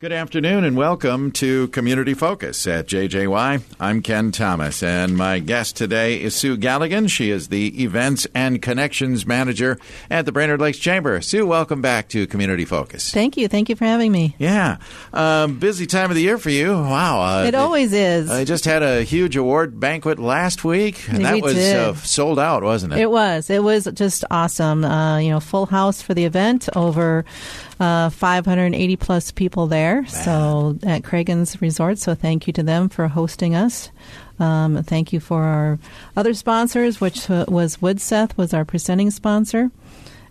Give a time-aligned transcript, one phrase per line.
[0.00, 3.60] Good afternoon and welcome to Community Focus at JJY.
[3.78, 7.10] I'm Ken Thomas and my guest today is Sue Galligan.
[7.10, 9.78] She is the Events and Connections Manager
[10.08, 11.20] at the Brainerd Lakes Chamber.
[11.20, 13.12] Sue, welcome back to Community Focus.
[13.12, 13.46] Thank you.
[13.46, 14.34] Thank you for having me.
[14.38, 14.78] Yeah.
[15.12, 16.72] Um, busy time of the year for you.
[16.72, 17.20] Wow.
[17.20, 18.30] Uh, it always is.
[18.30, 21.10] I just had a huge award banquet last week.
[21.10, 23.00] And that we was uh, sold out, wasn't it?
[23.00, 23.50] It was.
[23.50, 24.82] It was just awesome.
[24.82, 27.26] Uh, you know, full house for the event over
[27.80, 30.06] uh, 580 plus people there.
[30.06, 31.98] So at Cragun's Resort.
[31.98, 33.90] So thank you to them for hosting us.
[34.38, 35.78] Um, thank you for our
[36.16, 39.70] other sponsors, which was Widseth was our presenting sponsor,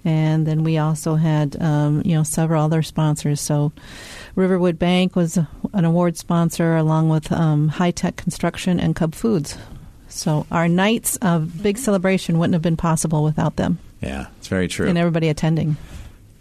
[0.04, 3.40] and then we also had um, you know several other sponsors.
[3.40, 3.72] So
[4.36, 5.38] Riverwood Bank was
[5.74, 9.58] an award sponsor, along with um, Hytec Construction and Cub Foods.
[10.08, 13.78] So our nights of big celebration wouldn't have been possible without them.
[14.02, 14.88] Yeah, it's very true.
[14.88, 15.78] And everybody attending.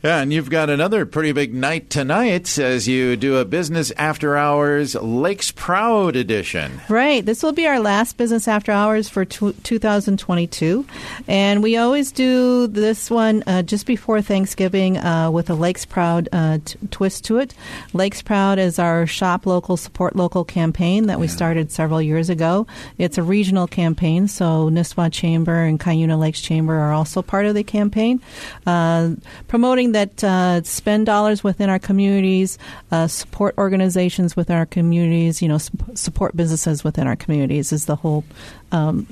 [0.01, 4.37] Yeah, and you've got another pretty big night tonight as you do a business after
[4.37, 6.81] hours Lakes Proud edition.
[6.89, 7.27] Right.
[7.27, 10.87] This will be our last business after hours for t- 2022.
[11.27, 16.29] And we always do this one uh, just before Thanksgiving uh, with a Lakes Proud
[16.31, 17.53] uh, t- twist to it.
[17.93, 21.33] Lakes Proud is our shop local, support local campaign that we yeah.
[21.33, 22.69] started several years ago.
[22.99, 27.57] It's a regional campaign, so Nisswa Chamber and Cuyuna Lakes Chamber are also part of
[27.57, 28.23] the campaign,
[28.65, 29.15] uh,
[29.93, 32.59] that uh, spend dollars within our communities,
[32.91, 35.59] uh, support organizations within our communities, you know,
[35.95, 38.25] support businesses within our communities is the whole
[38.73, 39.07] um,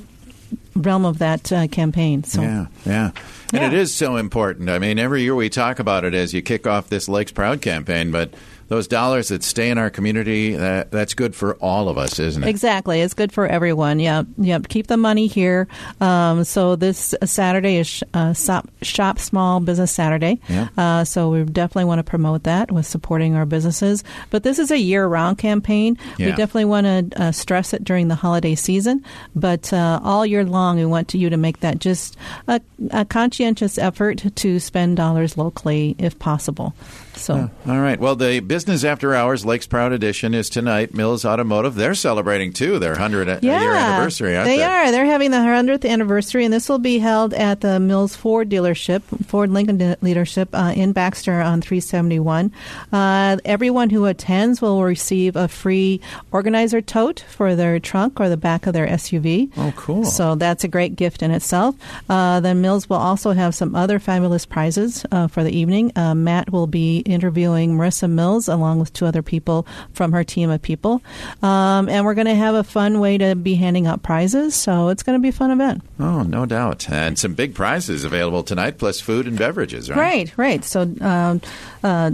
[0.75, 2.25] realm of that uh, campaign.
[2.25, 2.43] So.
[2.43, 3.11] Yeah, yeah.
[3.53, 3.69] And yeah.
[3.69, 4.69] it is so important.
[4.69, 7.63] I mean, every year we talk about it as you kick off this Lakes Proud
[7.63, 8.33] campaign, but
[8.69, 12.43] those dollars that stay in our community, that, that's good for all of us, isn't
[12.43, 12.49] it?
[12.49, 13.01] Exactly.
[13.01, 14.01] It's good for everyone.
[14.01, 14.25] Yeah.
[14.39, 14.69] Yep.
[14.69, 15.69] Keep the money here.
[16.01, 20.41] Um, so this Saturday is uh, shop, shop, Small Business Saturday.
[20.49, 20.69] Yeah.
[20.77, 24.03] Uh, so we definitely want to promote that with supporting our businesses.
[24.31, 25.99] But this is a year round campaign.
[26.19, 26.27] Yeah.
[26.27, 29.05] We definitely want to uh, stress it during the holiday season.
[29.35, 32.17] But uh, all year long, we want to, you to make that just
[32.49, 32.61] a,
[32.91, 36.75] a conscientious effort to spend dollars locally if possible.
[37.17, 37.99] So, all right.
[37.99, 40.95] Well, the Business After Hours Lakes Proud Edition is tonight.
[40.95, 44.63] Mills Automotive, they're celebrating too their 100th yeah, year anniversary, they, they?
[44.63, 44.91] are.
[44.91, 49.03] They're having the 100th anniversary, and this will be held at the Mills Ford dealership,
[49.27, 52.53] Ford Lincoln dealership uh, in Baxter on 371.
[52.93, 56.01] Uh, everyone who attends will receive a free
[56.33, 59.51] organizer tote for their trunk or the back of their SUV.
[59.57, 60.05] Oh, cool.
[60.05, 61.75] So that's a great gift in itself.
[62.09, 65.93] Uh, the Mills will also have some other fabulous prizes uh, for the evening.
[65.97, 70.51] Uh, Matt will be interviewing Marissa Mills along with two other people from her team
[70.51, 71.03] of people.
[71.43, 74.55] Um, and we're going to have a fun way to be handing out prizes.
[74.55, 75.83] So it's going to be a fun event.
[75.99, 76.91] Oh, no doubt.
[76.91, 79.97] And some big prizes available tonight, plus food and beverages, right?
[79.97, 80.65] Right, right.
[80.65, 81.41] So um,
[81.83, 82.11] uh,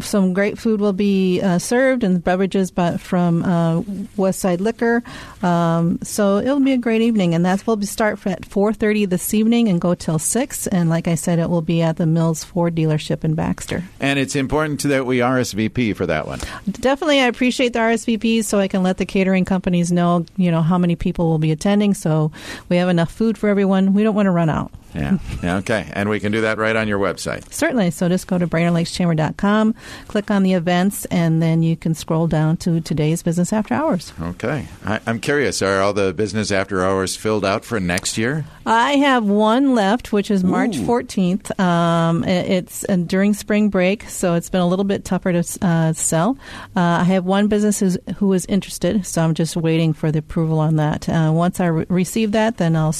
[0.00, 3.82] some great food will be uh, served and beverages but from uh,
[4.16, 5.02] West Side Liquor.
[5.42, 9.68] Um, so it'll be a great evening, and that will start at 4:30 this evening
[9.68, 10.66] and go till six.
[10.66, 13.84] And like I said, it will be at the Mills Ford dealership in Baxter.
[14.00, 16.40] And it's important that we RSVP for that one.
[16.70, 20.62] Definitely, I appreciate the RSVPs so I can let the catering companies know, you know,
[20.62, 22.32] how many people will be attending, so
[22.68, 23.94] we have enough food for everyone.
[23.94, 24.72] We don't want to run out.
[24.94, 25.18] Yeah.
[25.42, 25.56] yeah.
[25.58, 25.90] Okay.
[25.92, 27.52] And we can do that right on your website.
[27.52, 27.90] Certainly.
[27.90, 29.74] So just go to BrainerdLakesChamber.com,
[30.08, 34.12] click on the events, and then you can scroll down to today's Business After Hours.
[34.20, 34.66] Okay.
[34.84, 35.62] I, am curious.
[35.62, 38.44] Are all the Business After Hours filled out for next year?
[38.66, 40.86] I have one left, which is March Ooh.
[40.86, 41.58] 14th.
[41.58, 45.92] Um, it's uh, during spring break, so it's been a little bit tougher to uh,
[45.92, 46.38] sell.
[46.76, 50.20] Uh, I have one business who's, who is interested, so I'm just waiting for the
[50.20, 51.08] approval on that.
[51.08, 52.94] Uh, once I re- receive that, then I'll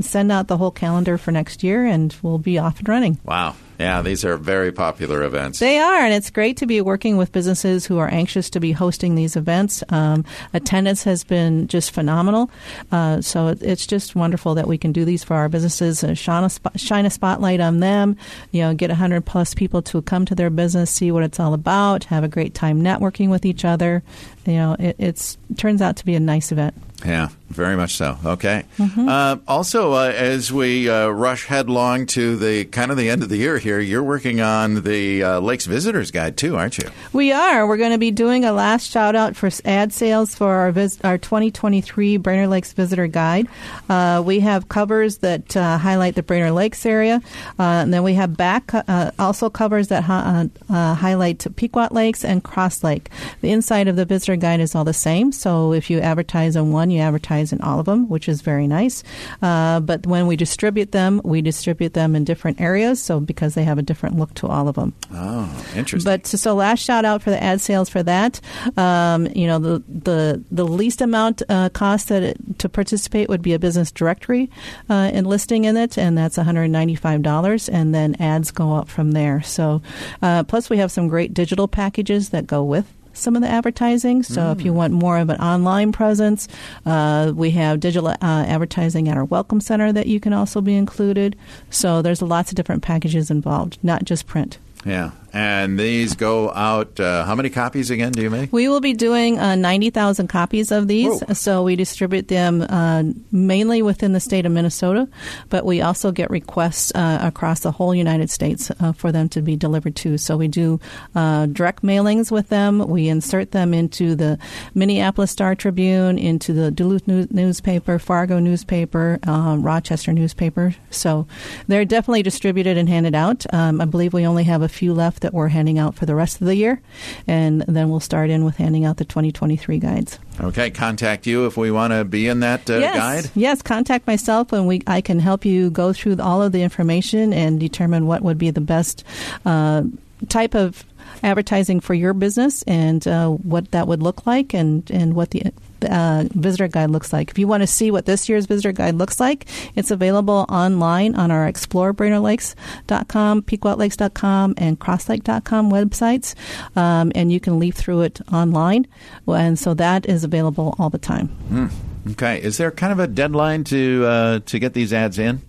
[0.00, 3.18] send out the whole calendar for next year, and we'll be off and running.
[3.24, 3.56] Wow.
[3.80, 5.58] Yeah, these are very popular events.
[5.58, 8.72] They are, and it's great to be working with businesses who are anxious to be
[8.72, 9.82] hosting these events.
[9.88, 12.50] Um, attendance has been just phenomenal,
[12.92, 16.04] uh, so it's just wonderful that we can do these for our businesses.
[16.04, 18.18] Uh, shine, a sp- shine a spotlight on them.
[18.52, 21.54] You know, get hundred plus people to come to their business, see what it's all
[21.54, 24.02] about, have a great time networking with each other.
[24.44, 26.74] You know, it it's, turns out to be a nice event.
[27.04, 28.18] Yeah, very much so.
[28.24, 28.64] Okay.
[28.78, 29.08] Mm-hmm.
[29.08, 33.28] Uh, also, uh, as we uh, rush headlong to the kind of the end of
[33.28, 36.90] the year here, you're working on the uh, Lakes Visitors Guide too, aren't you?
[37.12, 37.66] We are.
[37.66, 41.00] We're going to be doing a last shout out for ad sales for our vis-
[41.02, 43.48] our 2023 Brainerd Lakes Visitor Guide.
[43.88, 47.22] Uh, we have covers that uh, highlight the Brainerd Lakes area,
[47.58, 48.72] and then we have back
[49.18, 53.08] also covers that ha- highlight Pequot Lakes and Cross Lake.
[53.40, 55.32] The inside of the Visitor Guide is all the same.
[55.32, 56.96] So if you advertise on one one.
[56.96, 59.02] You advertise in all of them, which is very nice.
[59.42, 63.64] Uh, but when we distribute them, we distribute them in different areas, so because they
[63.64, 64.92] have a different look to all of them.
[65.12, 66.10] Oh, interesting.
[66.10, 68.40] But so last shout out for the ad sales for that.
[68.76, 73.42] Um, you know, the the the least amount uh, cost that it, to participate would
[73.42, 74.50] be a business directory
[74.88, 78.74] uh, enlisting in it, and that's one hundred ninety five dollars, and then ads go
[78.74, 79.42] up from there.
[79.42, 79.82] So,
[80.22, 84.22] uh, plus we have some great digital packages that go with some of the advertising.
[84.22, 84.52] So mm.
[84.52, 86.48] if you want more of an online presence,
[86.86, 90.74] uh, we have digital uh, advertising at our Welcome Center that you can also be
[90.74, 91.36] included.
[91.70, 94.58] So there's lots of different packages involved, not just print.
[94.84, 95.10] Yeah.
[95.32, 96.98] And these go out.
[96.98, 98.52] Uh, how many copies again do you make?
[98.52, 101.20] We will be doing uh, 90,000 copies of these.
[101.22, 101.34] Whoa.
[101.34, 105.08] So we distribute them uh, mainly within the state of Minnesota,
[105.48, 109.42] but we also get requests uh, across the whole United States uh, for them to
[109.42, 110.18] be delivered to.
[110.18, 110.80] So we do
[111.14, 112.88] uh, direct mailings with them.
[112.88, 114.38] We insert them into the
[114.74, 120.74] Minneapolis Star Tribune, into the Duluth newspaper, Fargo newspaper, Rochester newspaper.
[120.90, 121.26] So
[121.68, 123.46] they're definitely distributed and handed out.
[123.52, 126.14] Um, I believe we only have a few left that we're handing out for the
[126.14, 126.80] rest of the year,
[127.26, 130.18] and then we'll start in with handing out the 2023 guides.
[130.40, 132.96] Okay, contact you if we want to be in that uh, yes.
[132.96, 133.30] guide.
[133.34, 137.32] Yes, contact myself, and we I can help you go through all of the information
[137.32, 139.04] and determine what would be the best
[139.44, 139.82] uh,
[140.28, 140.84] type of
[141.22, 145.42] advertising for your business and uh, what that would look like and, and what the
[145.84, 147.30] uh, visitor guide looks like.
[147.30, 151.14] If you want to see what this year's visitor guide looks like, it's available online
[151.14, 156.34] on our explorebrainerdlakes.com, pequotlakes.com, and crosslake.com websites,
[156.76, 158.86] um, and you can leaf through it online.
[159.26, 161.28] And so that is available all the time.
[161.50, 161.70] Mm.
[162.12, 162.40] Okay.
[162.42, 165.42] Is there kind of a deadline to uh, to get these ads in?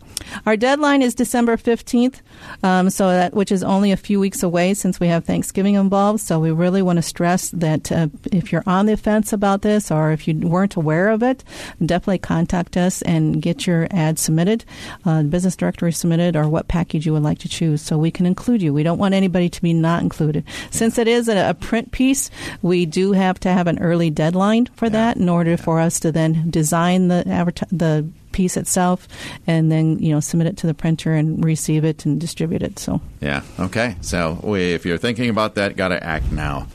[0.46, 2.22] Our deadline is December 15th,
[2.64, 6.20] um, so that which is only a few weeks away since we have Thanksgiving involved.
[6.20, 9.92] So we really want to stress that uh, if you're on the fence about this
[9.92, 11.44] or if you weren't aware of it,
[11.86, 14.66] definitely contact us and get your ad submitted,
[15.06, 18.26] uh, business directory submitted, or what package you would like to choose so we can
[18.26, 18.74] include you.
[18.74, 20.44] We don't want anybody to be not included.
[20.70, 22.30] Since it is a, a print piece,
[22.62, 24.92] we do have to have an early deadline for yeah.
[24.92, 29.08] that in order for us to then design the adverti- the piece itself,
[29.48, 32.80] and then you know submit it to the printer and receive it and distribute it.
[32.80, 33.96] So yeah, okay.
[34.02, 36.68] So we, if you're thinking about that, got to act now.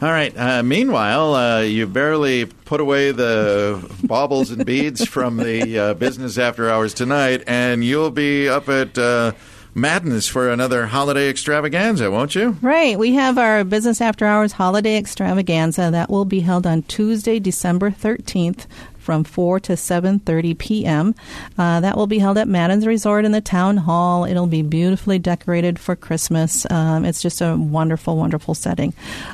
[0.00, 0.36] All right.
[0.36, 6.38] Uh, meanwhile, uh, you barely put away the baubles and beads from the uh, business
[6.38, 8.96] after hours tonight, and you'll be up at.
[8.96, 9.32] Uh,
[9.74, 12.56] Madden's for another holiday extravaganza, won't you?
[12.62, 12.98] Right.
[12.98, 17.92] We have our Business After Hours holiday extravaganza that will be held on Tuesday, December
[17.92, 18.66] 13th
[19.08, 21.14] from 4 to 7.30 p.m.
[21.56, 24.26] Uh, that will be held at Madden's Resort in the Town Hall.
[24.26, 26.70] It'll be beautifully decorated for Christmas.
[26.70, 28.92] Um, it's just a wonderful, wonderful setting.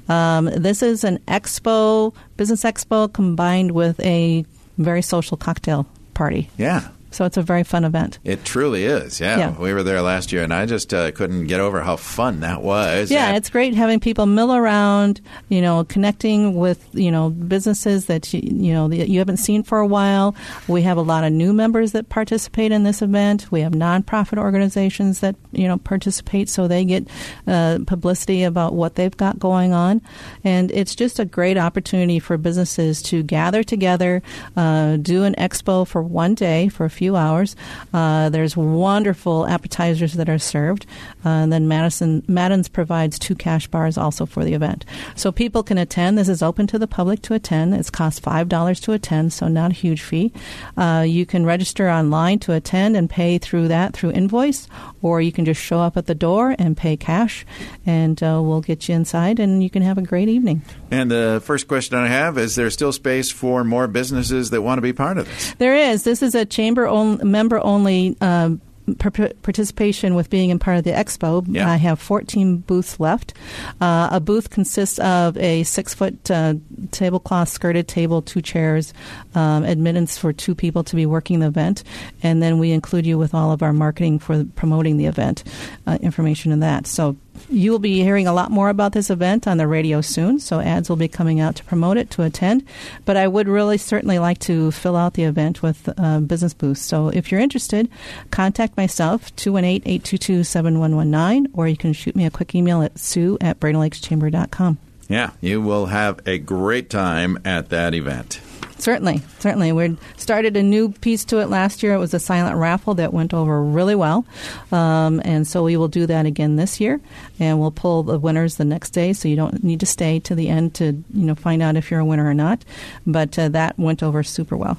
[0.08, 4.44] Um, this is an expo, business expo, combined with a
[4.78, 6.48] very social cocktail party.
[6.56, 6.86] Yeah.
[7.14, 8.19] So it's a very fun event.
[8.25, 9.20] It truly is.
[9.20, 9.38] Yeah.
[9.38, 9.58] yeah.
[9.58, 12.62] We were there last year, and I just uh, couldn't get over how fun that
[12.62, 13.11] was.
[13.11, 18.06] Yeah, and it's great having people mill around, you know, connecting with, you know, businesses
[18.06, 20.34] that, you, you know, you haven't seen for a while.
[20.66, 23.50] We have a lot of new members that participate in this event.
[23.52, 27.06] We have nonprofit organizations that, you know, participate so they get
[27.46, 30.02] uh, publicity about what they've got going on.
[30.43, 34.22] And it's just a great opportunity for businesses to gather together,
[34.56, 37.54] uh, do an expo for one day for a few few hours.
[37.92, 40.86] Uh, there's wonderful appetizers that are served.
[41.22, 44.86] Uh, and then Madison Madden's provides two cash bars also for the event.
[45.16, 46.16] So people can attend.
[46.16, 47.74] This is open to the public to attend.
[47.74, 50.32] It's cost $5 to attend, so not a huge fee.
[50.79, 54.67] Uh, you can register online to attend and pay through that through invoice,
[55.02, 57.44] or you can just show up at the door and pay cash,
[57.84, 60.62] and uh, we'll get you inside and you can have a great evening.
[60.90, 64.79] And the first question I have is there still space for more businesses that want
[64.79, 65.55] to be part of this?
[65.58, 66.05] There is.
[66.05, 68.17] This is a chamber member only.
[68.20, 68.60] Um,
[68.98, 71.44] participation with being in part of the expo.
[71.48, 71.70] Yeah.
[71.70, 73.32] I have 14 booths left.
[73.81, 76.55] Uh, a booth consists of a six foot uh,
[76.91, 78.93] tablecloth skirted table, two chairs,
[79.34, 81.82] um, admittance for two people to be working the event,
[82.22, 85.44] and then we include you with all of our marketing for promoting the event,
[85.86, 86.86] uh, information in that.
[86.86, 87.17] So
[87.48, 90.60] you will be hearing a lot more about this event on the radio soon, so
[90.60, 92.64] ads will be coming out to promote it, to attend.
[93.05, 96.82] But I would really certainly like to fill out the event with uh, business booths.
[96.82, 97.88] So if you're interested,
[98.31, 103.38] contact myself, 218 822 7119, or you can shoot me a quick email at sue
[103.41, 104.79] at brainerdlakeschamber.com.
[105.08, 108.41] Yeah, you will have a great time at that event.
[108.79, 109.73] Certainly, certainly.
[109.73, 111.94] We started a new piece to it last year.
[111.94, 114.27] It was a silent raffle that went over really well,
[114.73, 117.01] um, and so we will do that again this year.
[117.39, 120.34] And we'll pull the winners the next day, so you don't need to stay to
[120.34, 122.65] the end to you know find out if you're a winner or not.
[123.06, 124.77] But uh, that went over super well.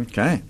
[0.00, 0.42] Okay.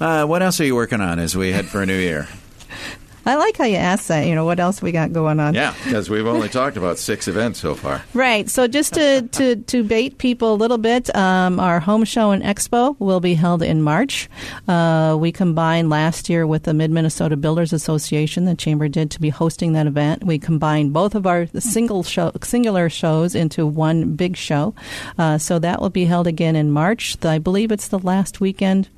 [0.00, 2.26] Uh, what else are you working on as we head for a new year?
[3.26, 4.26] I like how you asked that.
[4.26, 5.54] You know, what else we got going on?
[5.54, 8.02] Yeah, because we've only talked about six events so far.
[8.14, 8.48] Right.
[8.48, 12.42] So just to, to, to bait people a little bit, um, our home show and
[12.42, 14.28] expo will be held in March.
[14.66, 18.44] Uh, we combined last year with the Mid Minnesota Builders Association.
[18.44, 20.24] The chamber did to be hosting that event.
[20.24, 24.74] We combined both of our single show, singular shows into one big show.
[25.18, 27.16] Uh, so that will be held again in March.
[27.24, 28.88] I believe it's the last weekend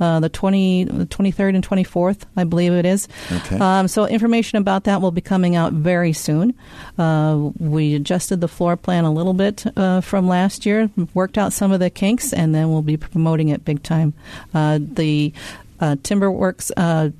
[0.00, 3.08] uh, the 20, 23rd and 24th, I believe it is.
[3.30, 3.58] Okay.
[3.58, 6.54] Um, so information about that will be coming out very soon.
[6.96, 11.52] Uh, we adjusted the floor plan a little bit uh, from last year, worked out
[11.52, 14.14] some of the kinks, and then we'll be promoting it big time.
[14.54, 15.32] Uh, the
[15.80, 17.10] uh, Timberworks uh,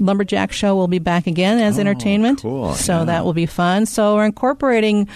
[0.00, 2.42] Lumberjack Show will be back again as oh, entertainment.
[2.42, 2.74] Cool.
[2.74, 3.04] So yeah.
[3.04, 3.86] that will be fun.
[3.86, 5.08] So we're incorporating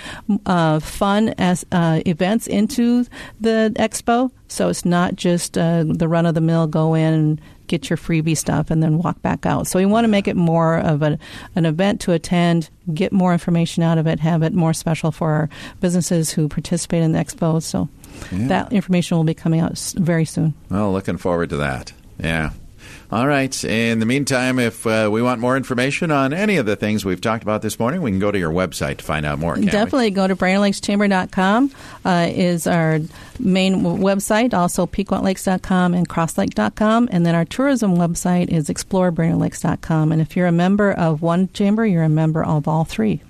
[0.46, 3.06] uh, fun as uh, events into
[3.40, 4.30] the expo.
[4.48, 7.96] So it's not just uh, the run of the mill go in and get your
[7.96, 9.66] freebie stuff and then walk back out.
[9.66, 11.18] So we want to make it more of a,
[11.56, 15.30] an event to attend, get more information out of it, have it more special for
[15.30, 15.48] our
[15.80, 17.62] businesses who participate in the expo.
[17.62, 17.88] So
[18.30, 18.48] yeah.
[18.48, 20.54] that information will be coming out very soon.
[20.68, 21.92] Well, looking forward to that.
[22.18, 22.50] Yeah.
[23.14, 23.64] All right.
[23.64, 27.20] In the meantime, if uh, we want more information on any of the things we've
[27.20, 29.54] talked about this morning, we can go to your website to find out more.
[29.56, 30.10] Definitely we?
[30.10, 31.70] go to BrainerdLakesChamber.com
[32.04, 32.98] uh, is our
[33.38, 34.52] main website.
[34.52, 37.08] Also, PequotLakes.com and CrossLake.com.
[37.12, 40.10] And then our tourism website is ExploreBrainerdLakes.com.
[40.10, 43.22] And if you're a member of one chamber, you're a member of all three.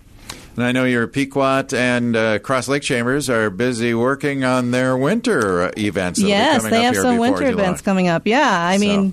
[0.57, 4.97] And I know your Pequot and uh, Cross Lake Chambers are busy working on their
[4.97, 6.21] winter events.
[6.21, 7.51] Yes, they have some winter July.
[7.65, 8.27] events coming up.
[8.27, 8.81] Yeah, I So.
[8.81, 9.13] mean,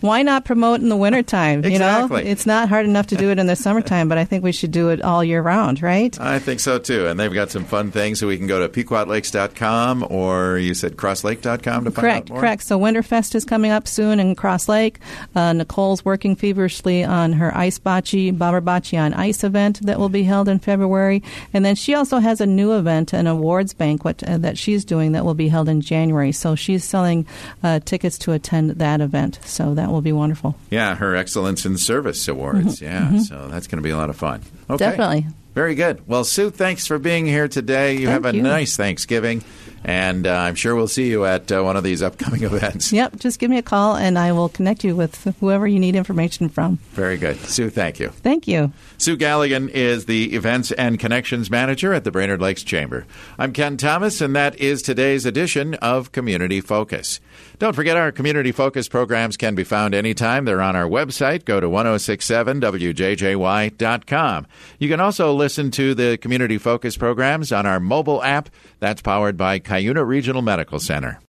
[0.00, 1.64] why not promote in the wintertime?
[1.64, 4.44] You know, it's not hard enough to do it in the summertime, but I think
[4.44, 6.18] we should do it all year round, right?
[6.20, 7.06] I think so too.
[7.06, 8.20] And they've got some fun things.
[8.20, 12.40] So we can go to pequotlakes.com or you said crosslake.com to find Correct, out more.
[12.40, 12.62] correct.
[12.62, 14.98] So Winterfest is coming up soon in Cross Lake.
[15.34, 20.08] Uh, Nicole's working feverishly on her ice bocce, bobber bocce on ice event that will
[20.08, 21.22] be held in February.
[21.52, 25.12] And then she also has a new event, an awards banquet uh, that she's doing
[25.12, 26.32] that will be held in January.
[26.32, 27.26] So she's selling
[27.62, 29.38] uh, tickets to attend that event.
[29.44, 30.56] So that will be wonderful.
[30.70, 32.80] Yeah, her Excellence in Service Awards.
[32.80, 34.40] Yeah, so that's going to be a lot of fun.
[34.40, 34.50] Okay.
[34.68, 34.76] Mm-hmm.
[34.76, 35.26] Definitely.
[35.54, 36.06] Very good.
[36.06, 37.94] Well, Sue, thanks for being here today.
[37.94, 38.42] You Thank have a you.
[38.42, 39.42] nice Thanksgiving,
[39.84, 42.92] and uh, I'm sure we'll see you at uh, one of these upcoming events.
[42.92, 45.96] Yep, just give me a call and I will connect you with whoever you need
[45.96, 46.76] information from.
[46.92, 47.38] Very good.
[47.40, 48.08] Sue, thank you.
[48.08, 48.72] Thank you.
[48.98, 53.06] Sue Galligan is the Events and Connections Manager at the Brainerd Lakes Chamber.
[53.38, 57.20] I'm Ken Thomas, and that is today's edition of Community Focus.
[57.58, 60.44] Don't forget our Community Focus programs can be found anytime.
[60.44, 61.44] They're on our website.
[61.44, 64.46] Go to 1067wjjy.com.
[64.78, 68.48] You can also listen to the Community Focus programs on our mobile app
[68.80, 71.18] that's powered by Cuyuna Regional Medical Center.